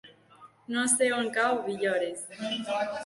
No 0.77 0.85
sé 0.93 1.09
on 1.17 1.29
cau 1.37 1.61
Villores. 1.67 2.25